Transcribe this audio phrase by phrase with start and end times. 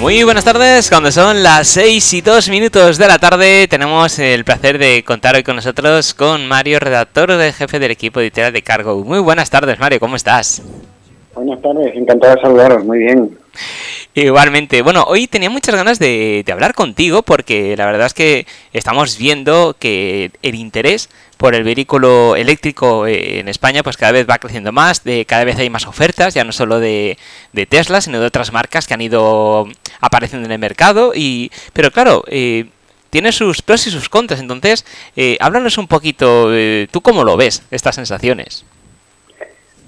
[0.00, 4.44] Muy buenas tardes, cuando son las 6 y 2 minutos de la tarde tenemos el
[4.44, 8.60] placer de contar hoy con nosotros con Mario, redactor de jefe del equipo editorial de
[8.60, 9.02] Cargo.
[9.02, 10.62] Muy buenas tardes Mario, ¿cómo estás?
[11.34, 13.38] Buenas tardes, encantado de saludaros, muy bien.
[14.18, 19.18] Igualmente, bueno, hoy tenía muchas ganas de, hablar contigo porque la verdad es que estamos
[19.18, 24.38] viendo que el interés por el vehículo eléctrico eh, en España pues cada vez va
[24.38, 27.18] creciendo más, de cada vez hay más ofertas, ya no solo de,
[27.68, 29.68] Tesla, sino de otras marcas que han ido
[30.00, 31.12] apareciendo en el mercado.
[31.14, 32.70] Y, pero claro, eh,
[33.10, 37.36] tiene sus pros y sus contras, entonces eh, háblanos un poquito, eh, ¿tú cómo lo
[37.36, 38.64] ves, estas sensaciones?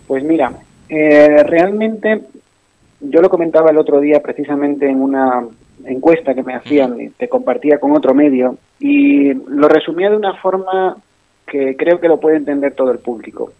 [0.06, 0.52] Pues mira,
[0.90, 2.20] realmente
[3.00, 5.46] yo lo comentaba el otro día precisamente en una
[5.84, 10.96] encuesta que me hacían, te compartía con otro medio, y lo resumía de una forma
[11.46, 13.52] que creo que lo puede entender todo el público.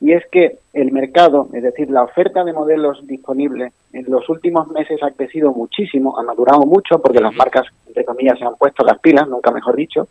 [0.00, 4.66] Y es que el mercado, es decir, la oferta de modelos disponibles en los últimos
[4.68, 8.84] meses ha crecido muchísimo, ha madurado mucho porque las marcas, entre comillas, se han puesto
[8.84, 10.08] las pilas, nunca mejor dicho,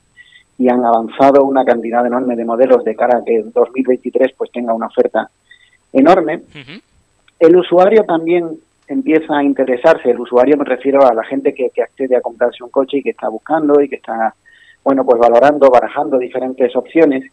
[0.57, 4.73] y han avanzado una cantidad enorme de modelos de cara a que 2023 pues tenga
[4.73, 5.29] una oferta
[5.91, 6.43] enorme.
[7.41, 12.15] El usuario también empieza a interesarse, el usuario me refiero a la gente que, accede
[12.15, 14.35] a comprarse un coche y que está buscando y que está,
[14.83, 17.31] bueno, pues valorando, barajando diferentes opciones.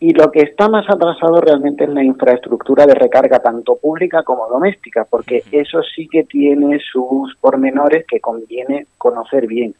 [0.00, 4.46] Y lo que está más atrasado realmente es la infraestructura de recarga tanto pública como
[4.48, 9.74] doméstica, porque eso sí que tiene sus pormenores que conviene conocer bien.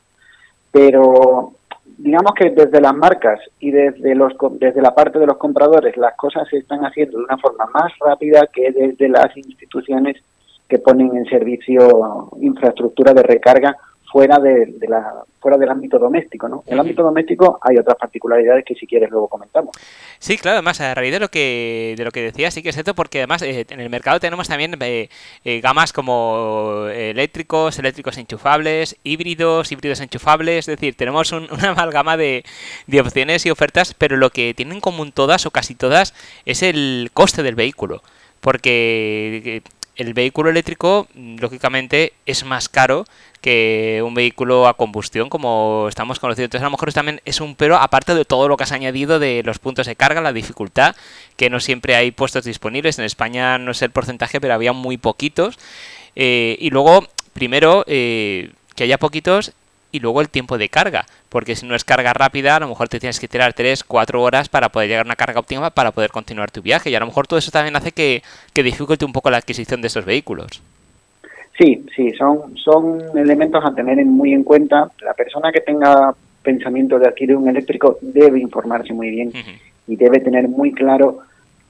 [0.73, 1.53] Pero
[1.97, 6.15] digamos que desde las marcas y desde los desde la parte de los compradores las
[6.17, 10.17] cosas se están haciendo de una forma más rápida que desde las instituciones
[10.69, 13.77] que ponen en servicio infraestructura de recarga
[14.11, 16.65] fuera de, la fuera del ámbito doméstico, ¿no?
[16.67, 19.77] En el ámbito doméstico hay otras particularidades que si quieres luego comentamos.
[20.19, 22.75] Sí, claro, además a raíz de lo que de lo que decía sí que es
[22.75, 25.09] cierto porque además eh, en el mercado tenemos también eh,
[25.45, 32.45] eh, gamas como eléctricos, eléctricos enchufables, híbridos, híbridos enchufables, es decir, tenemos una amalgama de,
[32.87, 36.15] de opciones y ofertas, pero lo que tienen en común todas o casi todas
[36.47, 38.03] es el coste del vehículo
[38.41, 39.63] porque
[39.99, 43.05] el vehículo eléctrico, lógicamente, es más caro
[43.41, 46.47] que un vehículo a combustión, como estamos conocidos.
[46.47, 49.19] Entonces, a lo mejor también es un pero, aparte de todo lo que has añadido
[49.19, 50.97] de los puntos de carga, la dificultad,
[51.37, 52.99] que no siempre hay puestos disponibles.
[52.99, 55.59] En España no sé el porcentaje, pero había muy poquitos.
[56.17, 59.53] Eh, y luego, primero, eh, que haya poquitos
[59.91, 62.89] y luego el tiempo de carga, porque si no es carga rápida, a lo mejor
[62.89, 65.93] te tienes que tirar 3, 4 horas para poder llegar a una carga óptima para
[65.93, 68.23] poder continuar tu viaje y a lo mejor todo eso también hace que,
[68.53, 70.61] que dificulte un poco la adquisición de estos vehículos.
[71.59, 74.91] Sí, sí, son, son elementos a tener muy en cuenta.
[75.03, 79.33] La persona que tenga pensamiento de adquirir un eléctrico debe informarse muy bien
[79.89, 81.19] y debe tener muy claro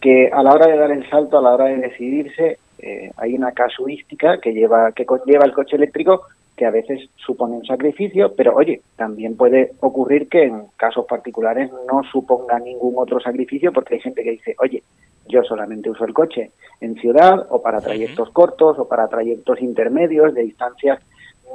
[0.00, 3.34] que a la hora de dar el salto, a la hora de decidirse, eh, hay
[3.34, 6.22] una casuística que lleva que conlleva el coche eléctrico
[6.56, 11.70] que a veces supone un sacrificio, pero oye, también puede ocurrir que en casos particulares
[11.90, 14.82] no suponga ningún otro sacrificio porque hay gente que dice, oye,
[15.28, 16.50] yo solamente uso el coche
[16.80, 21.00] en ciudad o para trayectos cortos o para trayectos intermedios de distancias,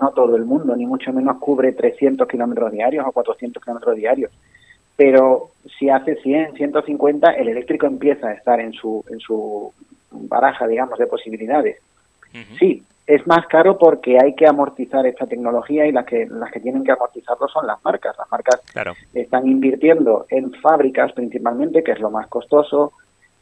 [0.02, 4.32] no todo el mundo, ni mucho menos cubre 300 kilómetros diarios o 400 kilómetros diarios.
[4.96, 9.74] Pero si hace 100, 150, el eléctrico empieza a estar en su, en su
[10.12, 11.78] baraja, digamos, de posibilidades.
[12.58, 16.60] Sí, es más caro porque hay que amortizar esta tecnología y las que las que
[16.60, 18.16] tienen que amortizarlo son las marcas.
[18.18, 18.62] Las marcas
[19.14, 22.94] están invirtiendo en fábricas principalmente, que es lo más costoso,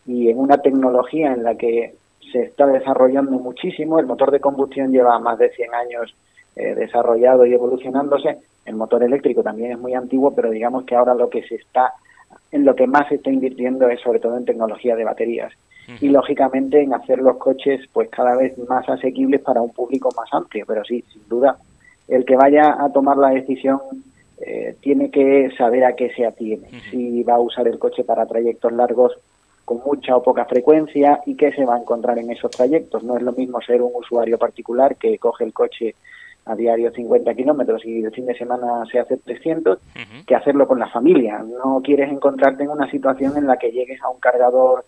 [0.06, 1.94] y en una tecnología en la que
[2.32, 4.00] se está desarrollando muchísimo.
[4.00, 6.16] El motor de combustión lleva más de 100 años
[6.56, 8.38] eh, desarrollado y evolucionándose.
[8.66, 11.94] El motor eléctrico también es muy antiguo, pero digamos que ahora lo que se está
[12.52, 15.54] en lo que más se está invirtiendo es sobre todo en tecnología de baterías
[16.00, 20.30] y lógicamente en hacer los coches pues cada vez más asequibles para un público más
[20.32, 20.66] amplio.
[20.66, 21.58] Pero sí, sin duda,
[22.08, 23.80] el que vaya a tomar la decisión
[24.40, 26.68] eh, tiene que saber a qué se atiene.
[26.90, 29.18] Si va a usar el coche para trayectos largos
[29.66, 33.04] con mucha o poca frecuencia y qué se va a encontrar en esos trayectos.
[33.04, 35.96] No es lo mismo ser un usuario particular que coge el coche
[36.46, 39.80] a diario 50 kilómetros y el fin de semana se hace 300,
[40.26, 41.40] que hacerlo con la familia.
[41.40, 44.84] No quieres encontrarte en una situación en la que llegues a un cargador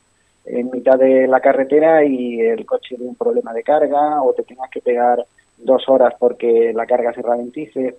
[0.45, 4.43] en mitad de la carretera y el coche tiene un problema de carga o te
[4.43, 5.25] tengas que pegar
[5.57, 7.95] dos horas porque la carga se ralentice.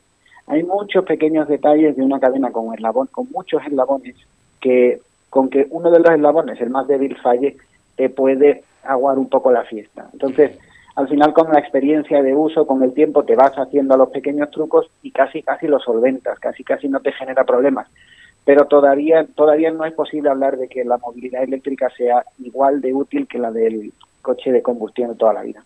[0.47, 4.17] Hay muchos pequeños detalles de una cadena con eslabón, con muchos eslabones
[4.61, 5.01] que
[5.31, 7.57] con que uno de los eslabones, el más débil, falle,
[7.97, 10.09] te puede aguar un poco la fiesta.
[10.13, 10.59] Entonces,
[10.97, 14.51] al final con la experiencia de uso, con el tiempo, te vas haciendo los pequeños
[14.51, 17.89] trucos y casi casi los solventas, casi casi no te genera problemas
[18.45, 22.93] pero todavía todavía no es posible hablar de que la movilidad eléctrica sea igual de
[22.93, 23.93] útil que la del
[24.23, 25.65] coche de combustión de toda la vida.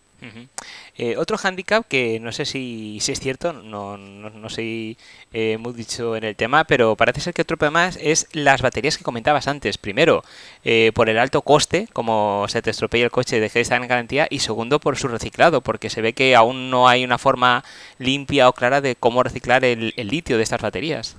[1.00, 4.96] Eh, otro hándicap que no sé si, si es cierto, no, no, no sé
[5.32, 8.98] eh, muy dicho en el tema, pero parece ser que otro problema es las baterías
[8.98, 9.78] que comentabas antes.
[9.78, 10.24] Primero,
[10.64, 13.86] eh, por el alto coste, como se te estropea el coche, deje de estar en
[13.86, 17.64] garantía, y segundo, por su reciclado, porque se ve que aún no hay una forma
[17.98, 21.16] limpia o clara de cómo reciclar el, el litio de estas baterías.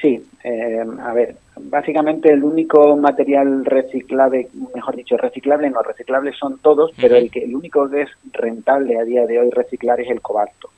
[0.00, 6.58] Sí, eh, a ver, básicamente el único material reciclable, mejor dicho, reciclable, no reciclable son
[6.58, 10.10] todos, pero el, que, el único que es rentable a día de hoy reciclar es
[10.10, 10.70] el cobalto.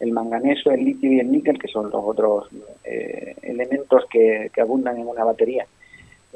[0.00, 2.48] El manganeso, el litio y el níquel, que son los otros
[2.84, 5.66] eh, elementos que, abundan en una batería,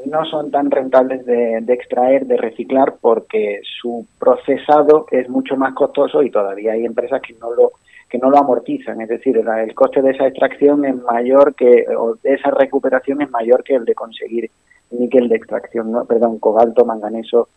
[0.05, 5.75] no son tan rentables de, de, extraer, de reciclar, porque su procesado es mucho más
[5.75, 7.73] costoso y todavía hay empresas que no lo
[8.09, 12.15] que no lo amortizan, es decir, el, coste de esa extracción es mayor que, o
[12.23, 14.51] de esa recuperación es mayor que el de conseguir
[14.91, 16.05] níquel de extracción, ¿no?
[16.05, 17.49] perdón, cobalto, manganeso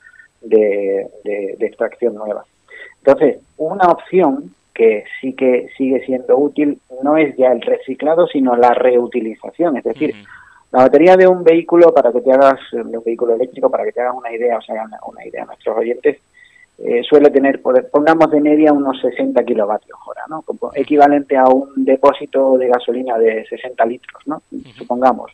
[0.42, 2.46] de, de, extracción nueva.
[2.98, 8.56] Entonces, una opción que sí que sigue siendo útil no es ya el reciclado, sino
[8.56, 10.16] la reutilización, es decir,
[10.72, 13.92] la batería de un vehículo, para que te hagas, de un vehículo eléctrico, para que
[13.92, 16.19] te hagas una idea, o sea, una, una idea a nuestros oyentes,
[16.81, 20.43] eh, suele tener, pongamos de media unos 60 kilovatios hora, ¿no?
[20.73, 24.41] equivalente a un depósito de gasolina de 60 litros, ¿no?
[24.77, 25.31] Supongamos.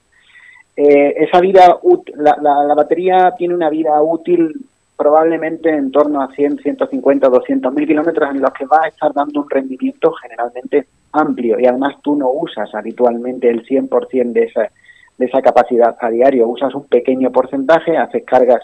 [0.76, 1.78] Eh, esa vida,
[2.16, 4.54] la, la, batería tiene una vida útil
[4.98, 9.14] probablemente en torno a 100, 150, 200 mil kilómetros en los que va a estar
[9.14, 14.70] dando un rendimiento generalmente amplio y además tú no usas habitualmente el 100% de esa,
[15.18, 18.62] de esa capacidad a diario, usas un pequeño porcentaje, haces cargas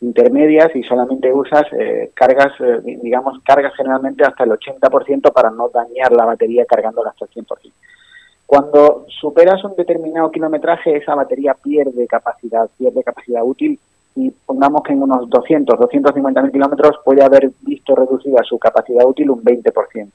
[0.00, 5.68] intermedias y solamente usas eh, cargas, eh, digamos, cargas generalmente hasta el 80% para no
[5.68, 7.72] dañar la batería cargándola hasta el 100%.
[8.44, 13.78] Cuando superas un determinado kilometraje, esa batería pierde capacidad, pierde capacidad útil
[14.14, 19.04] y pongamos que en unos 200, 250 mil kilómetros puede haber visto reducida su capacidad
[19.04, 20.10] útil un 20%.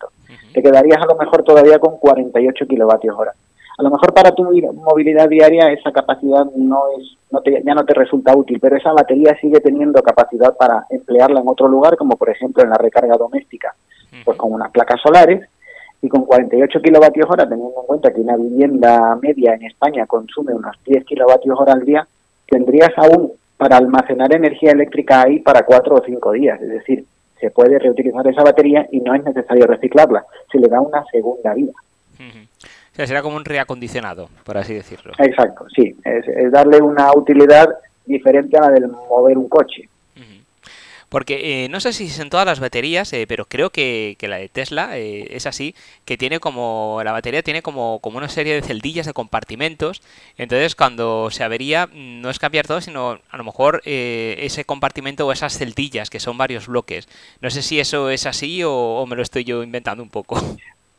[0.53, 3.33] Te quedarías a lo mejor todavía con 48 kilovatios hora
[3.81, 7.83] a lo mejor para tu movilidad diaria esa capacidad no es no te, ya no
[7.83, 12.15] te resulta útil, pero esa batería sigue teniendo capacidad para emplearla en otro lugar, como
[12.15, 13.73] por ejemplo en la recarga doméstica,
[14.23, 15.49] pues con unas placas solares
[16.01, 20.53] y con 48 kilovatios hora, teniendo en cuenta que una vivienda media en España consume
[20.53, 22.05] unos 10 kilovatios hora al día,
[22.45, 27.05] tendrías aún para almacenar energía eléctrica ahí para cuatro o cinco días, es decir,
[27.39, 31.53] se puede reutilizar esa batería y no es necesario reciclarla, se le da una segunda
[31.55, 31.71] vida.
[32.91, 35.13] O sea, será como un reacondicionado, por así decirlo.
[35.17, 35.95] Exacto, sí.
[36.03, 37.69] Es, darle una utilidad
[38.05, 39.87] diferente a la del mover un coche.
[41.11, 44.37] Porque eh, no sé si es en todas las baterías, eh, pero creo que, la
[44.37, 48.53] de Tesla eh, es así, que tiene como, la batería tiene como, como una serie
[48.53, 50.01] de celdillas de compartimentos,
[50.37, 55.33] entonces cuando se avería no es cambiar todo, sino a lo mejor ese compartimento o
[55.33, 57.09] esas celdillas, que son varios bloques.
[57.41, 60.39] No sé si eso es así o, o me lo estoy yo inventando un poco.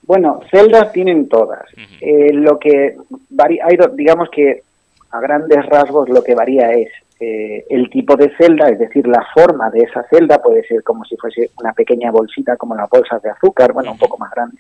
[0.02, 1.64] Bueno, celdas tienen todas.
[2.00, 2.96] Eh, lo que
[3.30, 4.62] varía, digamos que
[5.10, 6.88] a grandes rasgos lo que varía es
[7.20, 11.04] eh, el tipo de celda, es decir, la forma de esa celda puede ser como
[11.04, 14.58] si fuese una pequeña bolsita como las bolsas de azúcar, bueno, un poco más grande,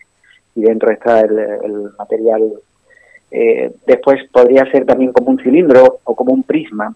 [0.54, 2.52] y dentro está el, material.
[3.32, 6.94] Eh, después podría ser también como un cilindro o como un prisma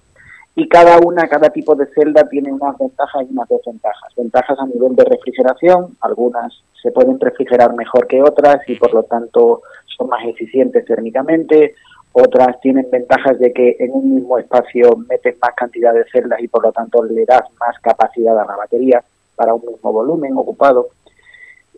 [0.59, 4.11] y cada una, cada tipo de celda tiene unas ventajas y unas desventajas.
[4.17, 6.51] Ventajas a nivel de refrigeración, algunas
[6.83, 9.61] se pueden refrigerar mejor que otras y por lo tanto
[9.99, 11.75] son más eficientes térmicamente,
[12.13, 16.49] otras tienen ventajas de que en un mismo espacio metes más cantidad de celdas y
[16.49, 20.89] por lo tanto le das más capacidad a la batería para un mismo volumen ocupado.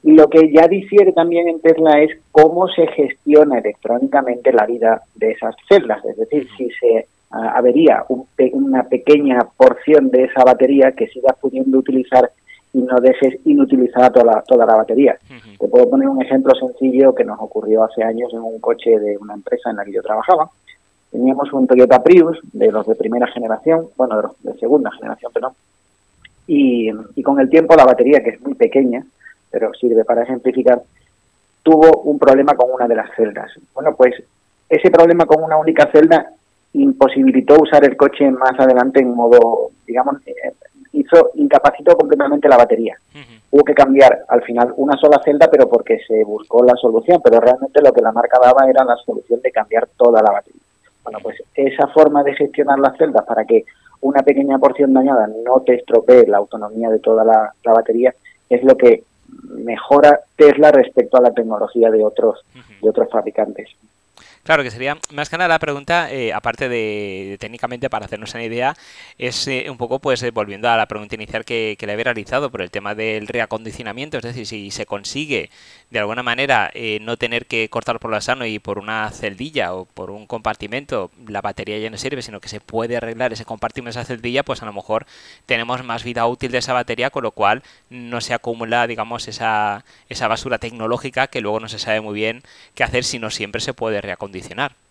[0.04, 5.32] Lo que ya difiere también en Tesla es cómo se gestiona electrónicamente la vida de
[5.32, 8.04] esas celdas, es decir, si se avería
[8.52, 12.30] una pequeña porción de esa batería que sigas pudiendo utilizar
[12.72, 15.18] y no dejes inutilizada toda la, toda la batería.
[15.58, 19.16] Te puedo poner un ejemplo sencillo que nos ocurrió hace años en un coche de
[19.18, 20.50] una empresa en la que yo trabajaba.
[21.10, 25.32] Teníamos un Toyota Prius de los de primera generación, bueno, de los de segunda generación,
[25.34, 25.52] pero
[26.46, 29.04] y, y con el tiempo la batería, que es muy pequeña,
[29.50, 30.82] pero sirve para ejemplificar,
[31.62, 33.50] tuvo un problema con una de las celdas.
[33.74, 34.14] Bueno, pues
[34.68, 36.30] ese problema con una única celda
[36.72, 40.34] imposibilitó usar el coche más adelante en modo, digamos, eh,
[40.92, 42.96] hizo, incapacitó completamente la batería.
[43.50, 47.40] Hubo que cambiar al final una sola celda, pero porque se buscó la solución, pero
[47.40, 50.60] realmente lo que la marca daba era la solución de cambiar toda la batería.
[51.02, 53.64] Bueno, pues esa forma de gestionar las celdas para que
[54.00, 58.14] una pequeña porción dañada no te estropee la autonomía de toda la, batería
[58.48, 59.02] es lo que
[59.42, 62.44] mejora Tesla respecto a la tecnología de otros,
[62.82, 63.68] de otros fabricantes.
[64.42, 68.44] Claro, que sería más que nada la pregunta, eh, aparte de, técnicamente para hacernos una
[68.44, 68.76] idea,
[69.18, 72.50] es eh, un poco pues eh, volviendo a la pregunta inicial que, le había realizado
[72.50, 75.50] por el tema del reacondicionamiento, es decir, si se consigue
[75.90, 79.86] de alguna manera no tener que cortar por la sano y por una celdilla o
[79.86, 83.90] por un compartimento la batería ya no sirve, sino que se puede arreglar ese compartimento,
[83.98, 85.06] esa celdilla, pues a lo mejor
[85.46, 89.84] tenemos más vida útil de esa batería, con lo cual no se acumula, digamos, esa,
[90.10, 92.42] esa basura tecnológica que luego no se sabe muy bien
[92.74, 94.27] qué hacer si no siempre se puede reacondicionar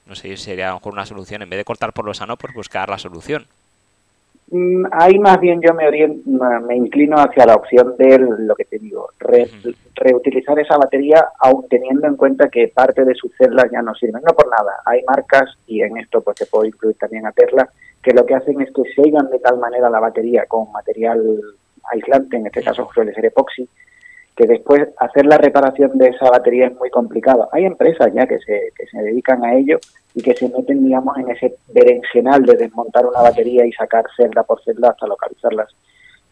[0.05, 2.13] no sé si sería a lo mejor una solución, en vez de cortar por lo
[2.13, 3.45] sano, pues buscar la solución.
[4.49, 5.89] Mm, ahí más bien yo me,
[6.61, 9.09] me inclino hacia la opción de lo que te digo,
[9.95, 14.23] reutilizar esa batería aún teniendo en cuenta que parte de sus celdas ya no sirven.
[14.23, 17.69] No por nada, hay marcas, y en esto pues se puede incluir también a Tesla,
[18.01, 21.21] que lo que hacen es que sellan de tal manera la batería con material
[21.91, 23.67] aislante, en este caso suele ser epoxi,
[24.37, 27.49] que después hacer la reparación de esa batería es muy complicado.
[27.51, 29.79] Hay empresas ya que se, que se dedican a ello
[30.13, 34.43] y que se meten, digamos, en ese berenjenal de desmontar una batería y sacar celda
[34.43, 35.69] por celda hasta localizar las,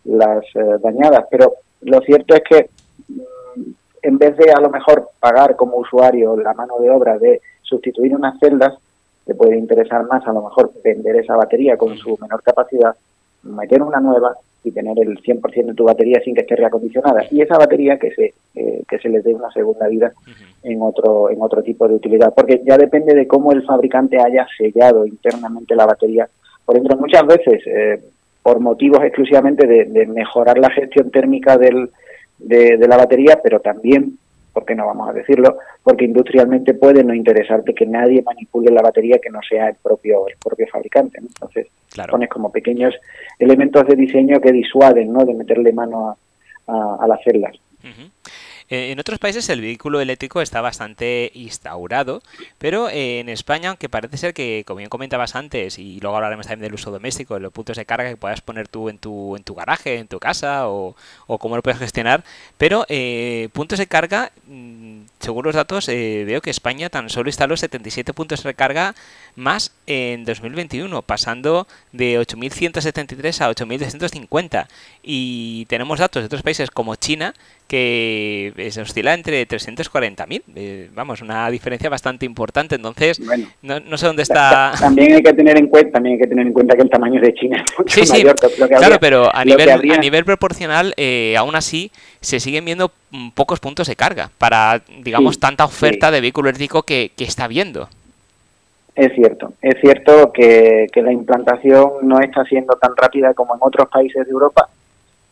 [0.04, 1.26] las eh, dañadas.
[1.32, 2.70] Pero lo cierto es que
[3.08, 3.72] mm,
[4.04, 8.16] en vez de a lo mejor pagar como usuario la mano de obra de sustituir
[8.16, 8.76] unas celdas,
[9.26, 12.96] te puede interesar más a lo mejor vender esa batería con su menor capacidad,
[13.46, 17.24] meter una nueva y tener el 100% de tu batería sin que esté reacondicionada.
[17.30, 20.12] Y esa batería que se eh, que se le dé una segunda vida
[20.64, 22.34] en otro en otro tipo de utilidad.
[22.36, 26.28] Porque ya depende de cómo el fabricante haya sellado internamente la batería.
[26.66, 28.02] Por ejemplo muchas veces eh,
[28.42, 31.90] por motivos exclusivamente de, mejorar la gestión térmica del,
[32.38, 34.18] de, de la batería pero también
[34.56, 39.20] porque no vamos a decirlo, porque industrialmente puede no interesarte que nadie manipule la batería
[39.20, 41.20] que no sea el propio el propio fabricante.
[41.20, 41.68] Entonces,
[42.10, 42.96] pones como pequeños
[43.38, 45.26] elementos de diseño que disuaden ¿no?
[45.26, 46.18] de meterle mano
[46.68, 47.56] a, las celdas.
[48.70, 52.22] Eh, en otros países el vehículo eléctrico está bastante instaurado,
[52.58, 56.48] pero eh, en España, aunque parece ser que, como bien comentabas antes, y luego hablaremos
[56.48, 59.36] también del uso doméstico, de los puntos de carga que puedas poner tú en tu,
[59.36, 60.96] en tu garaje, en tu casa, o,
[61.28, 62.24] o cómo lo puedes gestionar,
[62.58, 67.58] pero eh, puntos de carga, mm, según los datos, veo que España tan solo instaló
[67.58, 68.96] 77 puntos de recarga
[69.36, 74.68] más en 2021, pasando de 8.173 a 8.250.
[75.04, 77.34] Y tenemos datos de otros países como China,
[77.68, 80.42] que se oscila entre 340.000.
[80.56, 82.76] Eh, vamos, una diferencia bastante importante.
[82.76, 83.20] Entonces,
[83.62, 84.74] no, sé dónde está.
[84.80, 87.22] También hay que tener en cuenta, también hay que tener en cuenta que el tamaño
[87.22, 91.36] de China es mucho mayor lo que Claro, pero a nivel, a nivel proporcional, eh,
[91.38, 96.22] aún así, se siguen viendo mm, pocos puntos de carga para, digamos, tanta oferta de
[96.22, 97.90] vehículo eléctrico que, que está viendo.
[98.96, 103.60] Es cierto, es cierto que, que la implantación no está siendo tan rápida como en
[103.62, 104.70] otros países de Europa.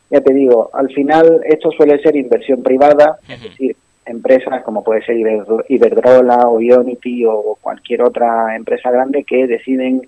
[0.10, 5.04] Ya te digo, al final esto suele ser inversión privada, es decir, empresas como puede
[5.04, 5.16] ser
[5.70, 10.02] Iberdrola o Ionity o cualquier otra empresa grande que deciden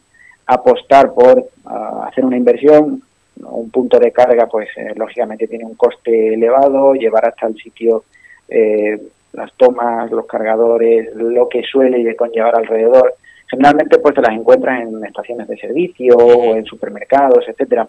[0.47, 3.01] apostar por ah, hacer una inversión,
[3.41, 8.03] un punto de carga pues eh, lógicamente tiene un coste elevado, llevar hasta el sitio
[8.47, 8.99] eh,
[9.33, 13.15] las tomas, los cargadores, lo que suele conllevar alrededor.
[13.47, 17.87] Generalmente pues te las encuentras en estaciones de servicio o en supermercados, etcétera.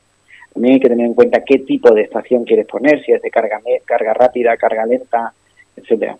[0.52, 3.30] También hay que tener en cuenta qué tipo de estación quieres poner, si es de
[3.30, 5.32] carga, carga rápida, carga lenta,
[5.76, 6.16] etcétera.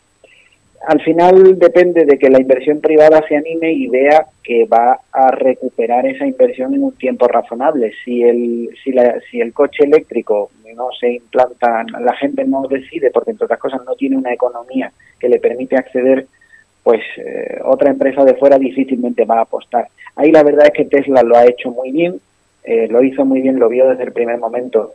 [0.87, 5.31] Al final depende de que la inversión privada se anime y vea que va a
[5.31, 7.93] recuperar esa inversión en un tiempo razonable.
[8.05, 13.11] Si el, si, la, si el coche eléctrico no se implanta, la gente no decide,
[13.11, 16.27] porque entre otras cosas no tiene una economía que le permite acceder,
[16.87, 19.89] pues eh, otra empresa de fuera difícilmente va a apostar.
[20.15, 22.21] Ahí la verdad es que Tesla lo ha hecho muy bien,
[22.63, 24.93] eh, lo hizo muy bien, lo vio desde el primer momento,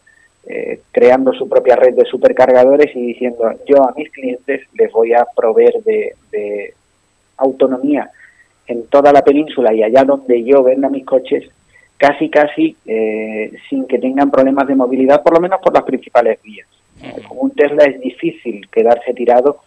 [0.47, 5.11] eh, creando su propia red de supercargadores y diciendo yo a mis clientes les voy
[5.11, 6.73] a proveer de,
[7.35, 8.09] autonomía
[8.67, 11.43] en toda la península y allá donde yo venda mis coches,
[11.97, 16.41] casi casi eh, sin que tengan problemas de movilidad, por lo menos por las principales
[16.41, 16.69] vías.
[17.27, 19.59] Con un Tesla es difícil quedarse tirado,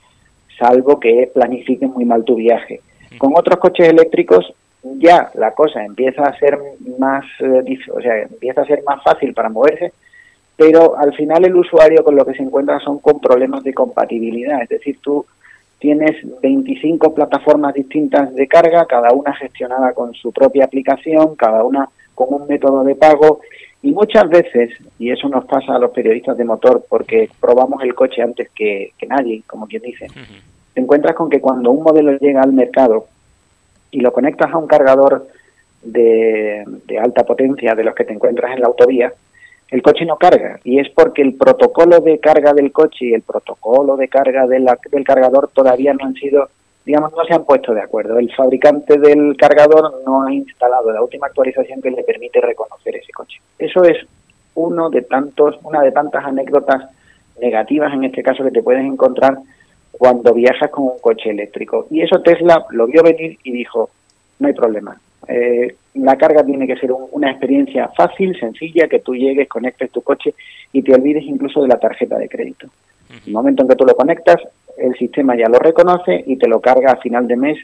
[0.59, 2.81] salvo que planifiquen muy mal tu viaje.
[3.19, 4.53] Con otros coches eléctricos
[4.99, 6.59] ya la cosa empieza a ser
[6.99, 9.93] más, eh, o sea, empieza a ser más fácil para moverse,
[10.57, 14.63] pero al final el usuario con lo que se encuentra son con problemas de compatibilidad,
[14.63, 15.25] es decir, tú
[15.79, 21.89] tienes 25 plataformas distintas de carga, cada una gestionada con su propia aplicación, cada una
[22.15, 23.41] con un método de pago
[23.85, 27.95] y muchas veces, y eso nos pasa a los periodistas de motor porque probamos el
[27.95, 30.07] coche antes que, nadie, como quien dice,
[30.73, 33.09] te encuentras con que cuando un modelo llega al mercado
[33.91, 35.29] y lo conectas a un cargador
[35.83, 36.65] de,
[36.99, 39.13] alta potencia de los que te encuentras en la autovía,
[39.69, 40.59] el coche no carga.
[40.65, 45.05] Y es porque el protocolo de carga del coche y el protocolo de carga del
[45.05, 46.49] cargador todavía no han sido
[46.85, 48.19] digamos, no se han puesto de acuerdo.
[48.19, 53.13] El fabricante del cargador no ha instalado la última actualización que le permite reconocer ese
[53.13, 53.41] coche.
[53.59, 54.07] Eso es
[54.55, 56.91] uno de tantos, una de tantas anécdotas
[57.41, 59.39] negativas en este caso que te puedes encontrar
[59.93, 61.87] cuando viajas con un coche eléctrico.
[61.91, 63.91] Y eso Tesla lo vio venir y dijo,
[64.39, 65.01] no hay problema.
[65.29, 70.03] Eh, la carga tiene que ser una experiencia fácil, sencilla, que tú llegues, conectes tu
[70.03, 70.35] coche
[70.73, 72.67] y te olvides incluso de la tarjeta de crédito.
[73.09, 74.41] En el momento en que tú lo conectas,
[74.77, 77.59] el sistema ya lo reconoce y te lo carga a final de mes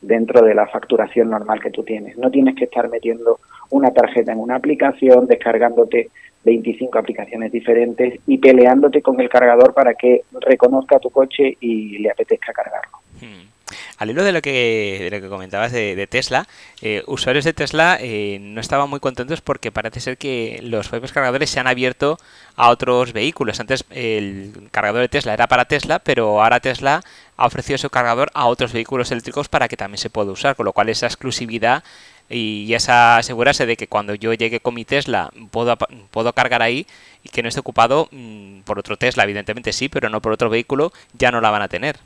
[0.00, 2.16] dentro de la facturación normal que tú tienes.
[2.16, 3.38] No tienes que estar metiendo
[3.70, 6.10] una tarjeta en una aplicación, descargándote
[6.44, 12.10] 25 aplicaciones diferentes y peleándote con el cargador para que reconozca tu coche y le
[12.10, 12.98] apetezca cargarlo.
[13.20, 13.55] Hmm.
[13.98, 16.46] Al hilo de lo que, de lo que comentabas de, Tesla,
[16.82, 21.12] eh, usuarios de Tesla eh, no estaban muy contentos porque parece ser que los propios
[21.12, 22.18] cargadores se han abierto
[22.56, 23.58] a otros vehículos.
[23.60, 27.02] Antes el cargador de Tesla era para Tesla, pero ahora Tesla
[27.36, 30.66] ha ofrecido su cargador a otros vehículos eléctricos para que también se pueda usar, con
[30.66, 31.82] lo cual esa exclusividad
[32.28, 35.76] y esa asegurarse de que cuando yo llegue con mi Tesla puedo,
[36.10, 36.86] puedo cargar ahí
[37.22, 40.50] y que no esté ocupado mm, por otro Tesla, evidentemente sí, pero no por otro
[40.50, 41.98] vehículo, ya no la van a tener.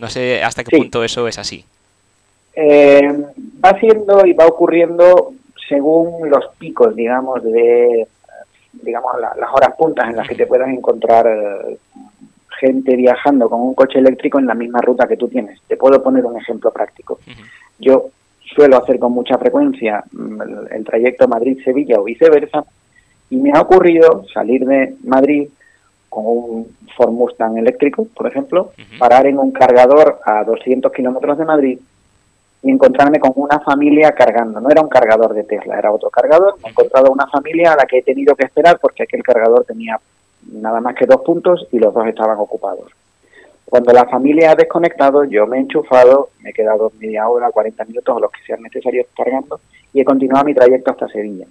[0.00, 1.64] No sé hasta qué punto eso es así.
[2.54, 3.12] Eh,
[3.64, 5.32] va siendo y va ocurriendo
[5.68, 8.06] según los picos, digamos, de
[8.72, 11.26] digamos las horas puntas en las que te puedas encontrar
[12.60, 15.60] gente viajando con un coche eléctrico en la misma ruta que tú tienes.
[15.66, 17.18] Te puedo poner un ejemplo práctico.
[17.78, 18.10] Yo
[18.54, 22.64] suelo hacer con mucha frecuencia mm, el, trayecto Madrid-Sevilla o viceversa
[23.30, 25.48] y me ha ocurrido salir de Madrid
[26.10, 31.44] con un Ford Mustang eléctrico, por ejemplo, parar en un cargador a 200 kilómetros de
[31.44, 31.78] Madrid
[32.62, 34.60] y encontrarme con una familia cargando.
[34.60, 36.56] No era un cargador de Tesla, era otro cargador.
[36.62, 39.64] Me he encontrado una familia a la que he tenido que esperar porque aquel cargador
[39.64, 39.98] tenía
[40.52, 42.90] nada más que dos puntos y los dos estaban ocupados.
[43.64, 47.84] Cuando la familia ha desconectado, yo me he enchufado, me he quedado media hora, 40
[47.84, 49.60] minutos o los que sean necesarios cargando
[49.92, 51.46] y he continuado mi trayecto hasta Sevilla.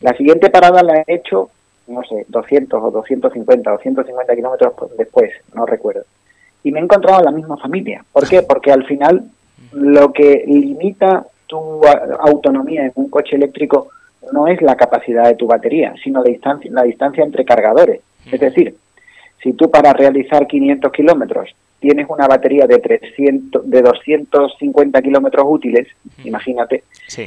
[0.00, 1.50] La siguiente parada la he hecho
[1.86, 6.02] no sé, 200 o 250 o 150 kilómetros después, no recuerdo.
[6.64, 8.04] Y me he encontrado en la misma familia.
[8.12, 8.42] ¿Por qué?
[8.42, 9.24] Porque al final
[9.72, 11.82] lo que limita tu
[12.20, 13.88] autonomía en un coche eléctrico
[14.32, 18.00] no es la capacidad de tu batería, sino la distancia, la distancia entre cargadores.
[18.30, 18.76] Es decir,
[19.42, 25.88] si tú para realizar 500 kilómetros tienes una batería de 300, de 250 kilómetros útiles,
[26.22, 26.84] imagínate,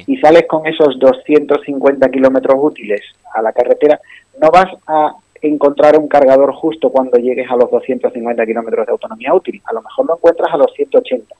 [0.07, 3.01] y sales con esos 250 kilómetros útiles
[3.33, 3.99] a la carretera,
[4.41, 9.33] no vas a encontrar un cargador justo cuando llegues a los 250 kilómetros de autonomía
[9.33, 9.61] útil.
[9.65, 11.35] A lo mejor lo encuentras a los 180.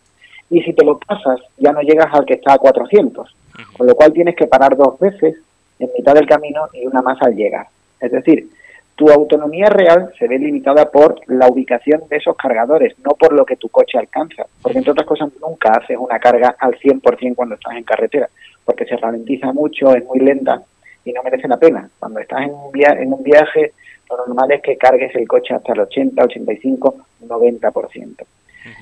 [0.50, 3.36] Y si te lo pasas, ya no llegas al que está a 400.
[3.78, 5.38] Con lo cual tienes que parar dos veces
[5.80, 7.68] en mitad del camino y una más al llegar.
[8.00, 8.48] Es decir,
[8.96, 13.46] tu autonomía real se ve limitada por la ubicación de esos cargadores, no por lo
[13.46, 14.46] que tu coche alcanza.
[14.62, 18.30] Porque entre otras cosas nunca haces una carga al 100% cuando estás en carretera,
[18.64, 20.62] porque se ralentiza mucho, es muy lenta
[21.04, 21.90] y no merece la pena.
[22.00, 23.74] Cuando estás en un, en un viaje,
[24.10, 26.96] lo normal es que cargues el coche hasta el 80, 85,
[27.28, 28.26] 90%.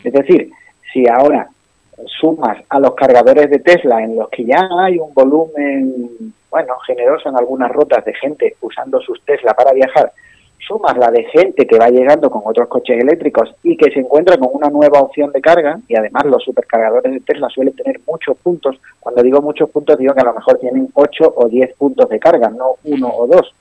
[0.04, 0.52] Es decir,
[0.91, 1.49] si ahora
[2.19, 7.29] sumas a los cargadores de Tesla en los que ya hay un volumen bueno, generoso
[7.29, 10.11] en algunas rutas de gente usando sus Tesla para viajar,
[10.59, 14.37] sumas la de gente que va llegando con otros coches eléctricos y que se encuentra
[14.37, 18.37] con una nueva opción de carga, y además los supercargadores de Tesla suelen tener muchos
[18.37, 22.07] puntos, cuando digo muchos puntos digo que a lo mejor tienen 8 o 10 puntos
[22.07, 23.51] de carga, no uno o dos,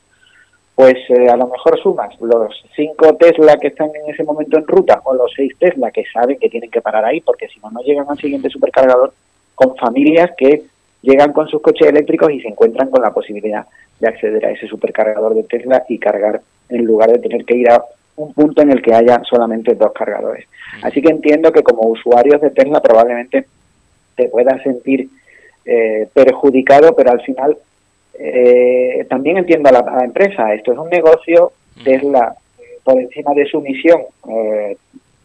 [0.74, 4.66] pues eh, a lo mejor sumas los 5 Tesla que están en ese momento en
[4.66, 7.70] ruta o los 6 Tesla que saben que tienen que parar ahí porque si no,
[7.70, 9.14] no llegan al siguiente supercargador
[9.54, 10.62] con familias que
[11.02, 13.66] llegan con sus coches eléctricos y se encuentran con la posibilidad
[13.98, 17.70] de acceder a ese supercargador de Tesla y cargar en lugar de tener que ir
[17.70, 17.84] a
[18.16, 20.46] un punto en el que haya solamente dos cargadores.
[20.82, 23.46] Así que entiendo que como usuarios de Tesla probablemente
[24.16, 25.08] te puedas sentir
[25.64, 27.56] eh, perjudicado, pero al final
[28.14, 30.52] eh, también entiendo a la, empresa.
[30.54, 31.52] Esto es un negocio,
[31.84, 32.34] Tesla
[32.84, 34.76] por encima de su misión eh,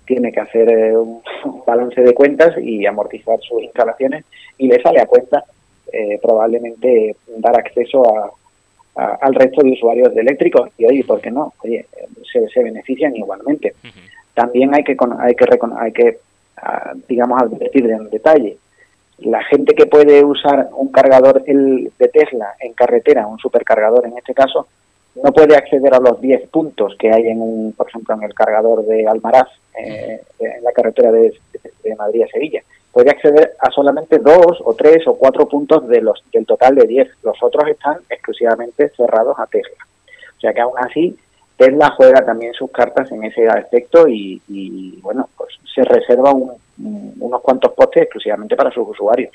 [0.05, 1.21] tiene que hacer un
[1.67, 4.25] balance de cuentas y amortizar sus instalaciones
[4.57, 5.43] y le sale a cuenta
[5.91, 8.31] eh, probablemente dar acceso a,
[8.97, 10.69] al resto de usuarios de eléctricos.
[10.77, 11.53] Y oye, ¿por qué no?
[11.63, 11.85] Oye,
[12.31, 13.75] se, se benefician igualmente.
[14.33, 15.45] También hay que hay que
[15.77, 16.17] hay que
[16.57, 18.57] ah, digamos advertir en detalle.
[19.19, 24.17] La gente que puede usar un cargador el, de Tesla en carretera, un supercargador en
[24.17, 24.67] este caso,
[25.15, 28.35] no puede acceder a los 10 puntos que hay en un, por ejemplo, en el
[28.35, 29.47] cargador de Almaraz,
[29.79, 31.33] eh, en la carretera de,
[31.83, 32.61] de Madrid a Sevilla
[32.97, 36.87] puede acceder a solamente dos o tres o cuatro puntos de los del total de
[36.87, 37.07] diez.
[37.21, 39.85] Los otros están exclusivamente cerrados a Tesla.
[40.35, 41.15] O sea que aún así
[41.57, 46.53] Tesla juega también sus cartas en ese aspecto y, bueno, pues se reserva un,
[47.19, 49.31] unos cuantos postes exclusivamente para sus usuarios.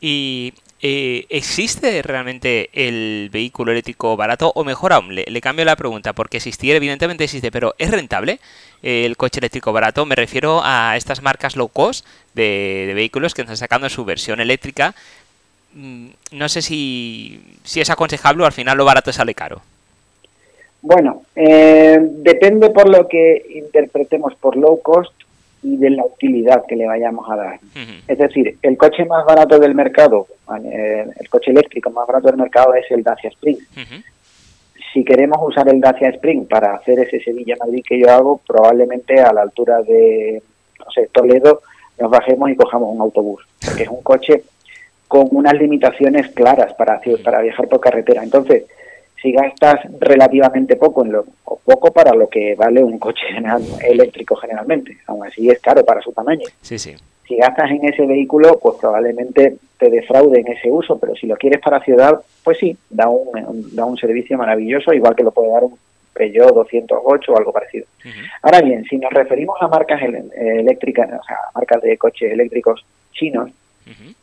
[0.00, 4.52] Y eh, ¿existe realmente el vehículo eléctrico barato?
[4.54, 8.38] O mejor aún, le, cambio la pregunta, porque existir evidentemente existe, pero ¿es rentable
[8.82, 10.06] el coche eléctrico barato?
[10.06, 14.94] Me refiero a estas marcas low cost de, vehículos que están sacando su versión eléctrica.
[15.74, 19.60] Mm, no sé si, si es aconsejable o al final lo barato sale caro.
[20.80, 25.12] Bueno, eh, depende por lo que interpretemos por low cost
[25.62, 27.60] y de la utilidad que le vayamos a dar.
[28.06, 30.26] Es decir, el coche más barato del mercado,
[30.64, 33.58] eh, el coche eléctrico más barato del mercado es el Dacia Spring.
[34.92, 39.32] Si queremos usar el Dacia Spring para hacer ese Sevilla-Madrid que yo hago, probablemente a
[39.32, 40.42] la altura de,
[40.78, 41.62] no sé, Toledo,
[42.00, 44.44] nos bajemos y cojamos un autobús, porque es un coche
[45.08, 48.22] con unas limitaciones claras para, para viajar por carretera.
[48.22, 48.64] Entonces,
[49.20, 53.62] si gastas relativamente poco en lo o poco para lo que vale un coche general,
[53.82, 56.46] eléctrico generalmente, aún así es caro para su tamaño.
[56.62, 56.94] Sí, sí.
[57.26, 61.36] Si gastas en ese vehículo, pues probablemente te defraude en ese uso, pero si lo
[61.36, 65.50] quieres para ciudad, pues sí, da un, da un servicio maravilloso, igual que lo puede
[65.50, 65.76] dar un
[66.14, 67.86] Peugeot 208 o algo parecido.
[68.42, 73.50] Ahora bien, si nos referimos a marcas eléctricas, o sea, marcas de coches eléctricos chinos,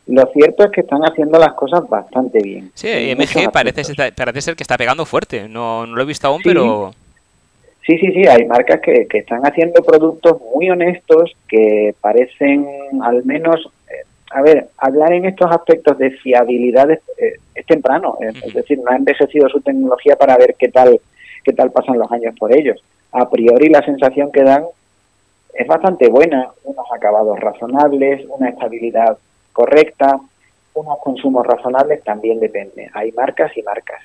[0.06, 2.70] lo cierto es que están haciendo las cosas bastante bien.
[2.74, 3.82] Sí, MG parece,
[4.14, 5.48] parece ser que está pegando fuerte.
[5.48, 6.92] No, no lo he visto aún, pero...
[7.84, 12.66] Sí, sí, sí, hay marcas que, que, están haciendo productos muy honestos que parecen
[13.02, 13.70] al menos...
[13.88, 18.90] Eh, a ver, hablar en estos aspectos de fiabilidad es, eh, temprano, es, decir, no
[18.90, 21.00] ha envejecido su tecnología para ver qué tal,
[21.44, 22.82] qué tal pasan los años por ellos.
[23.12, 24.64] A priori la sensación que dan
[25.54, 29.16] es bastante buena, unos acabados razonables, una estabilidad
[29.56, 30.20] correcta,
[30.74, 32.90] unos consumos razonables, también depende.
[32.92, 34.02] Hay marcas y marcas.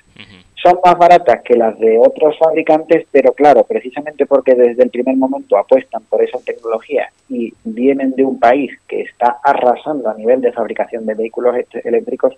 [0.54, 5.16] Son más baratas que las de otros fabricantes, pero claro, precisamente porque desde el primer
[5.16, 10.40] momento apuestan por esa tecnología y vienen de un país que está arrasando a nivel
[10.40, 12.34] de fabricación de vehículos eléctricos,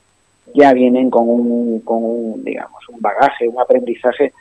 [0.53, 4.33] ya vienen con un, con un digamos, un bagaje, un aprendizaje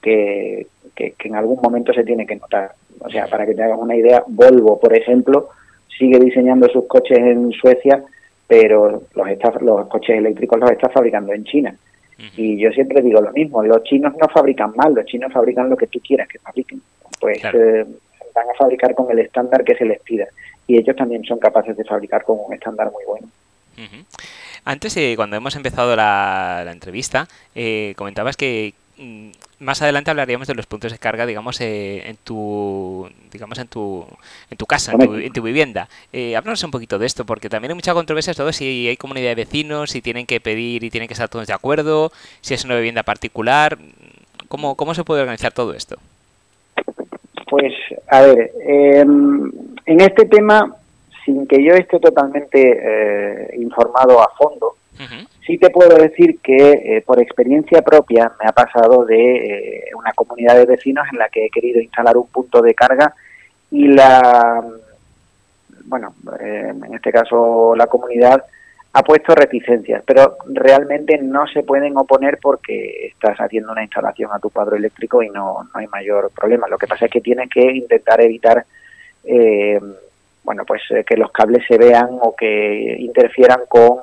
[0.00, 2.74] que, que, que en algún momento se tiene que notar.
[3.00, 5.48] O sea, para que te hagas una idea, Volvo, por ejemplo,
[5.98, 8.04] sigue diseñando sus coches en Suecia
[8.50, 11.72] pero los, los coches eléctricos los está fabricando en China.
[12.36, 15.76] Y yo siempre digo lo mismo, los chinos no fabrican mal, los chinos fabrican lo
[15.76, 16.82] que tú quieras que fabriquen.
[17.20, 17.86] Pues eh,
[18.34, 20.26] van a fabricar con el estándar que se les pida.
[20.66, 23.28] Y ellos también son capaces de fabricar con un estándar muy bueno.
[24.64, 28.74] Antes, eh, cuando hemos empezado la, entrevista, eh, comentabas que
[29.58, 34.06] más adelante hablaríamos de los puntos de carga, digamos, eh, en tu, digamos, en tu,
[34.50, 35.88] en tu casa, en tu, vivienda.
[36.12, 39.30] Eh, háblanos un poquito de esto, porque también hay mucha controversia sobre si hay comunidad
[39.30, 42.64] de vecinos, si tienen que pedir y tienen que estar todos de acuerdo, si es
[42.64, 43.78] una vivienda particular.
[44.48, 45.96] ¿Cómo, cómo se puede organizar todo esto?
[47.48, 47.72] Pues,
[48.08, 49.50] a ver, em,
[49.86, 50.76] en este tema,
[51.24, 54.74] sin que yo esté totalmente eh, informado a fondo,
[55.50, 60.12] Sí te puedo decir que eh, por experiencia propia me ha pasado de eh, una
[60.12, 63.12] comunidad de vecinos en la que he querido instalar un punto de carga
[63.72, 64.64] y la,
[65.86, 68.44] bueno, eh, en este caso la comunidad
[68.92, 74.38] ha puesto reticencias, pero realmente no se pueden oponer porque estás haciendo una instalación a
[74.38, 76.68] tu cuadro eléctrico y no, no hay mayor problema.
[76.68, 78.64] Lo que pasa es que tienes que intentar evitar
[80.44, 83.98] bueno, pues que los cables se vean o que interfieran con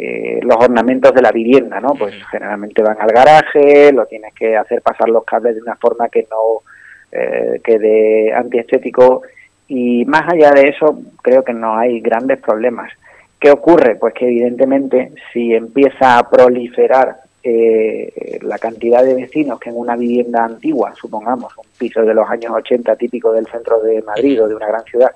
[0.00, 1.94] eh, los ornamentos de la vivienda, ¿no?
[1.94, 6.08] Pues generalmente van al garaje, lo tienes que hacer pasar los cables de una forma
[6.08, 6.62] que no
[7.10, 9.22] eh, quede antiestético
[9.66, 12.92] y más allá de eso creo que no hay grandes problemas.
[13.40, 13.96] ¿Qué ocurre?
[13.96, 19.96] Pues que evidentemente si empieza a proliferar eh, la cantidad de vecinos que en una
[19.96, 24.46] vivienda antigua, supongamos un piso de los años 80 típico del centro de Madrid o
[24.46, 25.10] de una gran ciudad,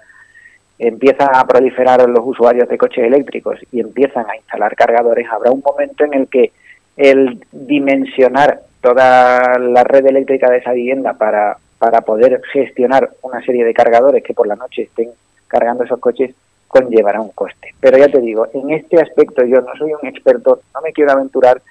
[0.82, 5.62] empiezan a proliferar los usuarios de coches eléctricos y empiezan a instalar cargadores, habrá un
[5.64, 6.50] momento en el que
[6.96, 13.64] el dimensionar toda la red eléctrica de esa vivienda para, para poder gestionar una serie
[13.64, 15.10] de cargadores que por la noche estén
[15.46, 16.34] cargando esos coches
[16.66, 17.74] conllevará un coste.
[17.78, 21.12] Pero ya te digo, en este aspecto yo no soy un experto, no me quiero
[21.12, 21.62] aventurar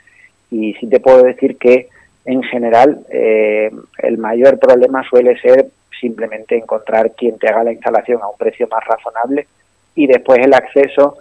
[0.49, 1.89] y sí te puedo decir que
[2.25, 5.67] en general eh, el mayor problema suele ser
[5.99, 9.47] simplemente encontrar quien te haga la instalación a un precio más razonable
[9.95, 11.17] y después el acceso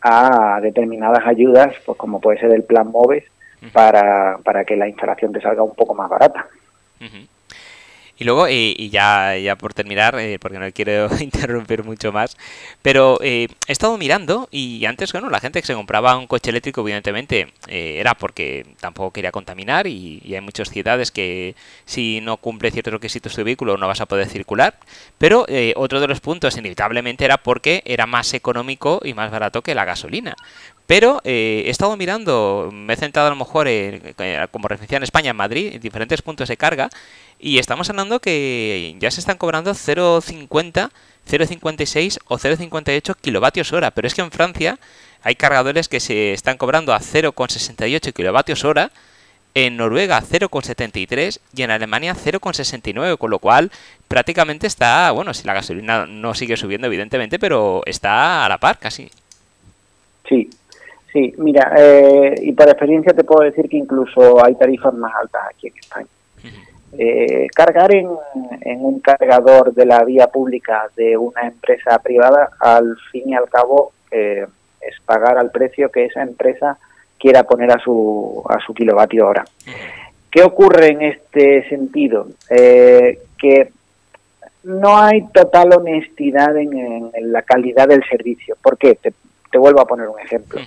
[0.00, 3.24] a determinadas ayudas, pues como puede ser el plan MOVES,
[3.72, 6.46] para, para que la instalación te salga un poco más barata.
[8.18, 12.36] Y luego, y, ya, ya por terminar, eh, porque no quiero interrumpir mucho más,
[12.82, 16.50] pero eh, he estado mirando y antes, bueno, la gente que se compraba un coche
[16.50, 22.36] eléctrico, evidentemente, eh, era porque tampoco quería contaminar y, hay muchas ciudades que si no
[22.38, 24.78] cumple ciertos requisitos tu vehículo no vas a poder circular,
[25.18, 25.46] pero
[25.76, 29.84] otro de los puntos inevitablemente era porque era más económico y más barato que la
[29.84, 30.34] gasolina.
[30.92, 33.66] Pero he estado mirando, me he centrado a lo mejor
[34.50, 36.90] como referencia en España, en Madrid, en diferentes puntos de carga,
[37.40, 40.90] y estamos hablando que ya se están cobrando 0,50,
[41.30, 43.90] 0,56 o 0,58 kilovatios hora.
[43.90, 44.78] Pero es que en Francia
[45.22, 48.90] hay cargadores que se están cobrando a 0,68 kilovatios hora.
[49.54, 53.72] En Noruega 0,73 y en Alemania 0,69, con lo cual
[54.08, 58.78] prácticamente está, bueno, si la gasolina no sigue subiendo evidentemente, pero está a la par
[58.78, 59.10] casi.
[60.28, 60.50] Sí,
[61.12, 65.42] sí, mira, eh, y por experiencia te puedo decir que incluso hay tarifas más altas
[65.50, 66.06] aquí en España.
[66.98, 73.30] Eh, cargar en, un cargador de la vía pública de una empresa privada, al fin
[73.30, 74.46] y al cabo, eh,
[74.80, 76.76] es pagar al precio que esa empresa
[77.18, 79.44] quiera poner a su, a su kilovatio hora.
[80.30, 82.28] ¿Qué ocurre en este sentido?
[82.50, 83.70] Eh, que
[84.64, 88.56] no hay total honestidad en, la calidad del servicio.
[88.60, 88.96] ¿Por qué?
[88.96, 90.60] Te, vuelvo a poner un ejemplo.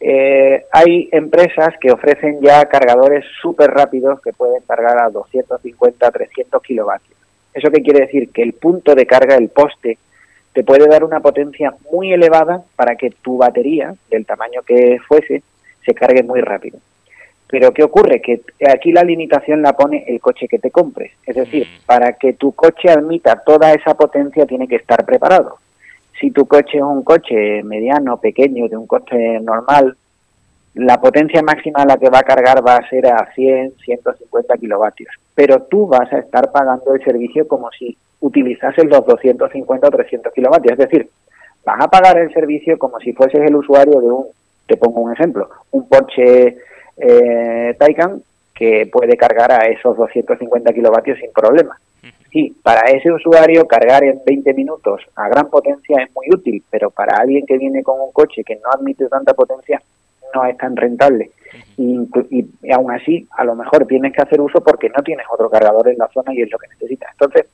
[0.00, 6.62] Eh, hay empresas que ofrecen ya cargadores súper rápidos que pueden cargar a 250, 300
[6.62, 7.18] kilovatios.
[7.52, 8.30] ¿Eso qué quiere decir?
[8.30, 9.98] Que el punto de carga, el poste,
[10.52, 15.42] te puede dar una potencia muy elevada para que tu batería, del tamaño que fuese,
[15.84, 16.78] se cargue muy rápido.
[17.48, 18.20] Pero ¿qué ocurre?
[18.20, 21.12] Que aquí la limitación la pone el coche que te compres.
[21.24, 21.86] Es decir, mm.
[21.86, 25.58] para que tu coche admita toda esa potencia tiene que estar preparado.
[26.20, 29.96] Si tu coche es un coche mediano, pequeño, de un coche normal,
[30.74, 34.56] la potencia máxima a la que va a cargar va a ser a 100, 150
[34.58, 35.10] kilovatios.
[35.34, 40.32] Pero tú vas a estar pagando el servicio como si utilizases los 250 o 300
[40.32, 40.72] kilovatios.
[40.72, 41.08] Es decir,
[41.64, 44.26] vas a pagar el servicio como si fueses el usuario de un,
[44.66, 46.56] te pongo un ejemplo, un Porsche
[46.96, 48.22] eh, Taycan
[48.54, 51.78] que puede cargar a esos 250 kilovatios sin problema.
[52.30, 56.90] Sí, para ese usuario cargar en 20 minutos a gran potencia es muy útil, pero
[56.90, 59.80] para alguien que viene con un coche que no admite tanta potencia
[60.34, 61.30] no es tan rentable.
[61.78, 62.06] Y,
[62.70, 65.96] aún así, a lo mejor tienes que hacer uso porque no tienes otro cargador en
[65.96, 67.10] la zona y es lo que necesitas.
[67.12, 67.46] Entonces,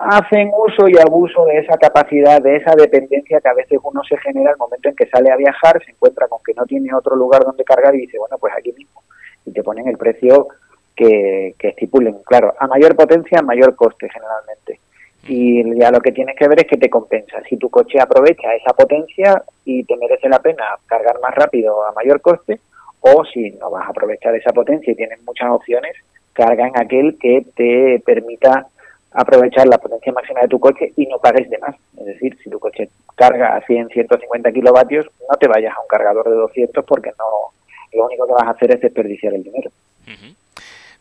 [0.00, 4.16] hacen uso y abuso de esa capacidad, de esa dependencia que a veces uno se
[4.18, 7.14] genera al momento en que sale a viajar, se encuentra con que no tiene otro
[7.14, 9.02] lugar donde cargar y dice, bueno, pues aquí mismo.
[9.46, 10.48] Y te ponen el precio
[10.96, 12.16] que, estipulen.
[12.24, 14.80] Claro, a mayor potencia, mayor coste generalmente.
[15.28, 17.42] Y ya lo que tienes que ver es que te compensa.
[17.48, 21.92] Si tu coche aprovecha esa potencia y te merece la pena cargar más rápido a
[21.92, 22.58] mayor coste,
[23.00, 25.96] o si no vas a aprovechar esa potencia y tienes muchas opciones,
[26.32, 28.66] carga en aquel que te permita
[29.12, 31.76] aprovechar la potencia máxima de tu coche y no pagues de más.
[31.98, 35.88] Es decir, si tu coche carga a 100, 150 kilovatios, no te vayas a un
[35.88, 37.52] cargador de 200 porque no
[37.92, 39.70] lo único que vas a hacer es desperdiciar el dinero.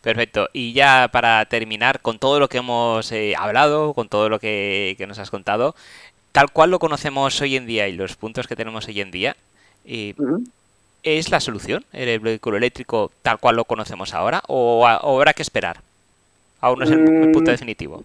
[0.01, 0.49] Perfecto.
[0.51, 4.95] Y ya para terminar, con todo lo que hemos eh, hablado, con todo lo que,
[5.07, 5.75] nos has contado,
[6.31, 9.35] tal cual lo conocemos hoy en día y los puntos que tenemos hoy en día,
[9.85, 10.15] eh,
[11.03, 15.77] ¿es la solución el vehículo eléctrico tal cual lo conocemos ahora o, habrá que esperar?
[16.61, 17.53] Aún no es el, punto mm.
[17.53, 18.03] definitivo.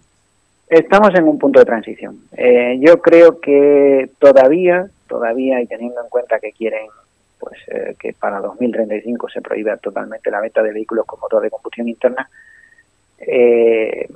[0.67, 2.19] Estamos en un punto de transición.
[2.35, 6.87] Eh, yo creo que todavía, todavía, y teniendo en cuenta que quieren
[7.39, 11.49] pues eh, que para 2035 se prohíbe totalmente la venta de vehículos con motor de
[11.49, 12.29] combustión interna,
[13.19, 14.07] eh,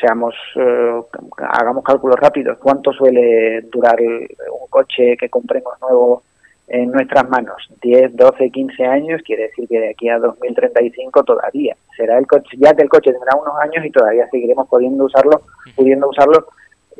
[0.00, 1.00] seamos, eh,
[1.38, 6.22] hagamos cálculos rápidos, ¿cuánto suele durar un coche que compremos nuevo
[6.68, 7.68] en nuestras manos?
[7.82, 11.76] 10, 12, 15 años, quiere decir que de aquí a 2035 todavía.
[11.96, 15.42] Será el coche, ya que el coche tendrá unos años y todavía seguiremos pudiendo usarlo,
[15.74, 16.46] pudiendo usarlo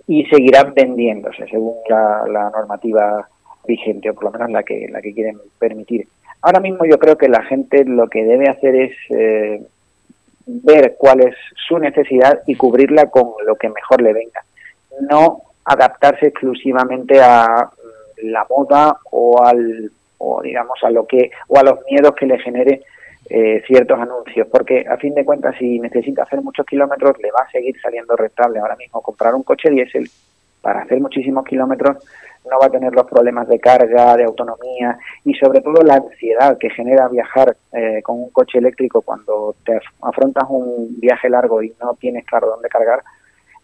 [0.07, 3.29] y seguirán vendiéndose según la, la normativa
[3.71, 6.07] vigente, o por lo menos la que, la que quieren permitir.
[6.43, 9.63] Ahora mismo yo creo que la gente lo que debe hacer es eh,
[10.47, 11.35] ver cuál es
[11.69, 14.43] su necesidad y cubrirla con lo que mejor le venga.
[15.09, 17.71] No adaptarse exclusivamente a
[18.23, 22.39] la moda o al o digamos a lo que o a los miedos que le
[22.39, 22.83] genere
[23.29, 27.45] eh, ciertos anuncios porque a fin de cuentas si necesita hacer muchos kilómetros le va
[27.47, 30.11] a seguir saliendo rentable ahora mismo comprar un coche diésel
[30.61, 31.99] para hacer muchísimos kilómetros
[32.49, 36.57] no va a tener los problemas de carga, de autonomía y sobre todo la ansiedad
[36.59, 41.75] que genera viajar eh, con un coche eléctrico cuando te afrontas un viaje largo y
[41.81, 43.03] no tienes claro dónde cargar.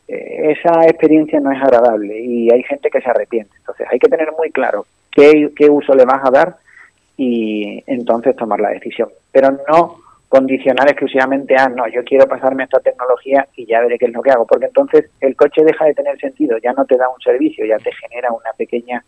[0.09, 3.55] Eh, esa experiencia no es agradable y hay gente que se arrepiente.
[3.59, 6.57] Entonces hay que tener muy claro qué, qué uso le vas a dar
[7.17, 9.09] y entonces tomar la decisión.
[9.33, 10.06] Pero no
[10.37, 14.21] condicionar exclusivamente a, no, yo quiero pasarme esta tecnología y ya veré qué es lo
[14.21, 17.21] que hago, porque entonces el coche deja de tener sentido, ya no te da un
[17.21, 19.03] servicio, ya te genera una pequeña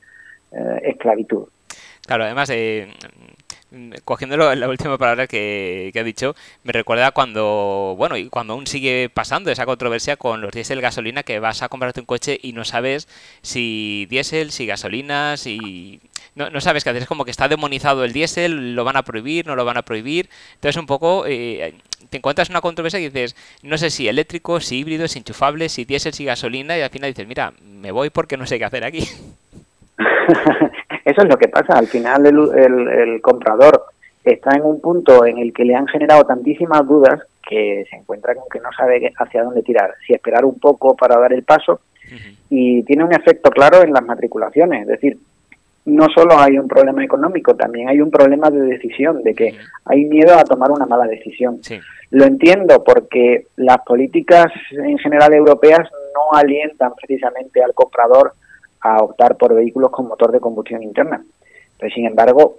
[0.52, 1.46] eh, esclavitud.
[2.06, 2.88] Claro, además, eh,
[4.04, 8.66] cogiendo la última palabra que, que, ha dicho, me recuerda cuando, bueno, y cuando aún
[8.66, 12.52] sigue pasando esa controversia con los diésel gasolina, que vas a comprarte un coche y
[12.52, 13.08] no sabes
[13.42, 16.00] si diésel, si gasolina, si...
[16.34, 19.02] No, no sabes qué hacer, es como que está demonizado el diésel, lo van a
[19.02, 20.28] prohibir, no lo van a prohibir.
[20.54, 21.74] Entonces un poco eh,
[22.10, 25.84] te encuentras una controversia y dices, no sé si eléctrico, si híbrido, si enchufable, si
[25.84, 28.84] diésel, si gasolina, y al final dices, mira, me voy porque no sé qué hacer
[28.84, 29.04] aquí.
[31.08, 31.72] Eso es lo que pasa.
[31.72, 33.84] Al final el, comprador
[34.22, 38.34] está en un punto en el que le han generado tantísimas dudas que se encuentra
[38.34, 41.80] con que no sabe hacia dónde tirar, si esperar un poco para dar el paso
[42.50, 45.18] y tiene un efecto claro en las matriculaciones, es decir,
[45.86, 49.54] no solo hay un problema económico, también hay un problema de decisión, de que
[49.86, 51.60] hay miedo a tomar una mala decisión.
[52.10, 58.32] Lo entiendo porque las políticas en general europeas no alientan precisamente al comprador
[58.80, 61.22] a optar por vehículos con motor de combustión interna.
[61.78, 62.56] Pero sin embargo,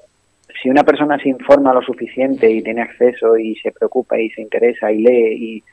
[0.61, 4.41] si una persona se informa lo suficiente y tiene acceso y se preocupa y se
[4.41, 5.63] interesa y lee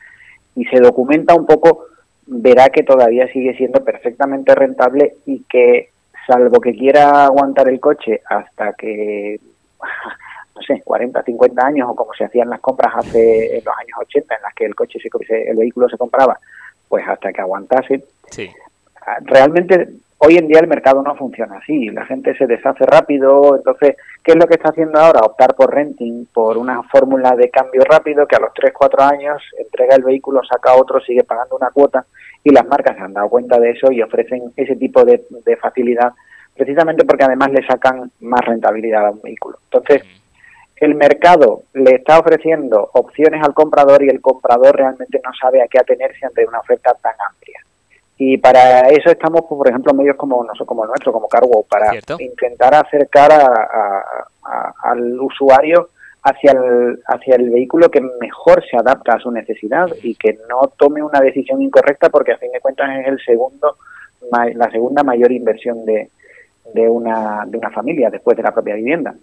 [0.55, 1.85] y, se documenta un poco,
[2.27, 5.91] verá que todavía sigue siendo perfectamente rentable y que
[6.27, 9.39] salvo que quiera aguantar el coche hasta que
[10.57, 13.99] no sé, 40, 50 años o como se hacían las compras hace en los años
[14.01, 16.39] 80 en las que el coche se, el vehículo se compraba,
[16.89, 18.03] pues hasta que aguantase.
[18.31, 18.51] Sí.
[19.25, 23.97] Realmente Hoy en día el mercado no funciona así, la gente se deshace rápido, entonces,
[24.25, 25.21] ¿qué es lo que está haciendo ahora?
[25.21, 29.43] Optar por renting, por una fórmula de cambio rápido que a los 3, 4 años
[29.59, 32.07] entrega el vehículo, saca otro, sigue pagando una cuota
[32.43, 35.23] y las marcas se han dado cuenta de eso y ofrecen ese tipo de,
[35.61, 36.13] facilidad
[36.55, 39.59] precisamente porque además le sacan más rentabilidad a un vehículo.
[39.65, 40.03] Entonces,
[40.77, 45.69] el mercado le está ofreciendo opciones al comprador y el comprador realmente no sabe a
[45.69, 47.66] qué atenerse ante una oferta tan amplia.
[48.19, 51.65] Y para eso estamos, pues, por ejemplo, medios como nosotros, como el nuestro, como Cargo,
[51.69, 53.31] para intentar acercar
[54.83, 55.91] al usuario
[56.23, 60.73] hacia el, hacia el vehículo que mejor se adapta a su necesidad y que no
[60.77, 63.77] tome una decisión incorrecta porque a fin de cuentas es el segundo
[64.31, 66.11] la segunda mayor inversión de,
[66.75, 69.15] de, una, de una familia después de la propia vivienda.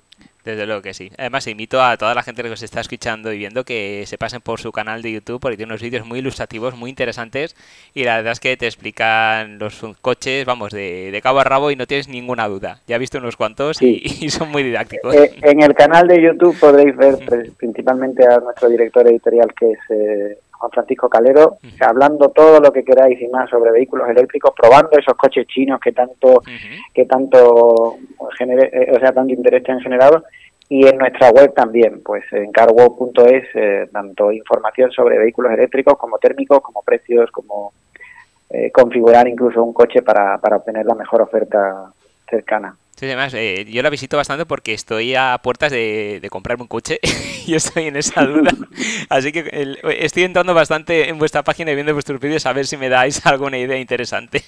[0.43, 1.09] Desde luego que sí.
[1.17, 4.41] Además, invito a toda la gente que os está escuchando y viendo que se pasen
[4.41, 7.55] por su canal de YouTube porque tiene unos vídeos muy ilustrativos, muy interesantes
[7.93, 11.77] y la verdad es que te explican los coches, vamos, de, cabo a rabo y
[11.77, 12.79] no tienes ninguna duda.
[12.87, 15.15] Ya he visto unos cuantos y, son muy didácticos.
[15.15, 17.17] Eh, en el canal de YouTube podréis ver
[17.57, 22.85] principalmente a nuestro director editorial que es eh, Juan Francisco Calero, hablando todo lo que
[22.85, 26.41] queráis y más sobre vehículos eléctricos, probando esos coches chinos que tanto,
[26.93, 27.97] que tanto,
[28.39, 30.23] eh, o sea, tanto interés han generado.
[30.69, 36.17] Y en nuestra web también, pues en carwo.es, eh, tanto información sobre vehículos eléctricos como
[36.17, 37.73] térmicos, como precios, como
[38.49, 41.91] eh, configurar incluso un coche para, para obtener la mejor oferta
[42.29, 42.73] cercana.
[43.03, 46.99] Sí, además, eh, yo la visito bastante porque estoy a puertas de, comprarme un coche
[47.45, 48.51] y estoy en esa duda.
[49.09, 52.77] Así que estoy entrando bastante en vuestra página y viendo vuestros vídeos a ver si
[52.77, 54.41] me dais alguna idea interesante.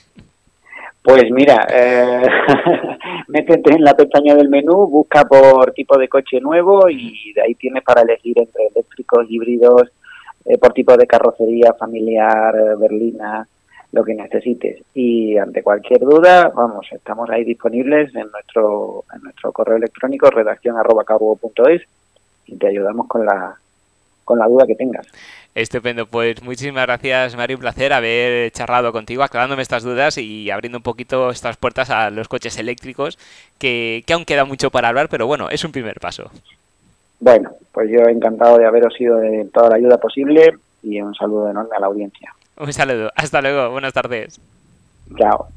[1.02, 2.26] Pues mira, eh,
[3.28, 7.56] métete en la pestaña del menú, busca por tipo de coche nuevo y de ahí
[7.56, 9.92] tienes para elegir entre eléctricos, híbridos,
[10.46, 13.46] eh, por tipo de carrocería familiar, eh, berlina,
[13.92, 14.82] lo que necesites.
[14.94, 20.78] Y ante cualquier duda, vamos, estamos ahí disponibles en nuestro, en nuestro correo electrónico redacción
[20.78, 21.06] arroba
[22.48, 23.56] y te ayudamos con la,
[24.24, 25.08] con la duda que tengas.
[25.56, 30.80] Estupendo, pues muchísimas gracias Mario, un placer haber charlado contigo, aclarándome estas dudas y abriendo
[30.80, 33.18] un poquito estas puertas a los coches eléctricos,
[33.58, 36.30] que, que aún queda mucho para hablar, pero bueno, es un primer paso.
[37.22, 41.50] Bueno, pues yo encantado de haberos sido de toda la ayuda posible y un saludo
[41.50, 42.34] enorme a la audiencia.
[42.58, 44.40] Un saludo, hasta luego, buenas tardes.
[45.18, 45.48] Chao.